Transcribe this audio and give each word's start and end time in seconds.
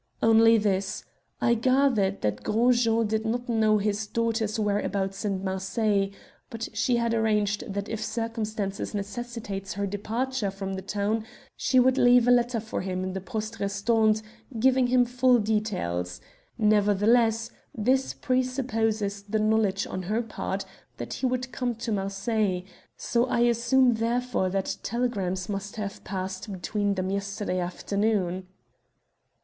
"Only 0.23 0.57
this. 0.57 1.05
I 1.39 1.53
gathered 1.53 2.21
that 2.21 2.41
Gros 2.41 2.85
Jean 2.85 3.05
did 3.05 3.23
not 3.23 3.47
know 3.47 3.77
his 3.77 4.07
daughter's 4.07 4.57
whereabouts 4.59 5.23
in 5.25 5.43
Marseilles, 5.43 6.09
but 6.49 6.67
she 6.73 6.97
had 6.97 7.13
arranged 7.13 7.71
that 7.71 7.87
if 7.87 8.03
circumstances 8.03 8.95
necessitated 8.95 9.73
her 9.73 9.85
departure 9.85 10.49
from 10.49 10.73
the 10.73 10.81
town 10.81 11.23
she 11.55 11.79
would 11.79 11.99
leave 11.99 12.27
a 12.27 12.31
letter 12.31 12.59
for 12.59 12.81
him 12.81 13.03
in 13.03 13.13
the 13.13 13.21
Poste 13.21 13.59
Restante, 13.59 14.23
giving 14.59 14.87
him 14.87 15.05
full 15.05 15.37
details. 15.37 16.19
Nevertheless, 16.57 17.51
this 17.77 18.15
presupposes 18.15 19.21
the 19.21 19.37
knowledge 19.37 19.85
on 19.85 20.01
her 20.01 20.23
part 20.23 20.65
that 20.97 21.13
he 21.13 21.27
would 21.27 21.51
come 21.51 21.75
to 21.75 21.91
Marseilles, 21.91 22.63
so 22.97 23.25
I 23.27 23.41
assume 23.41 23.93
therefore 23.93 24.49
that 24.49 24.77
telegrams 24.81 25.47
must 25.47 25.75
have 25.75 26.03
passed 26.03 26.51
between 26.51 26.95
them 26.95 27.11
yesterday 27.11 27.59
afternoon." 27.59 28.47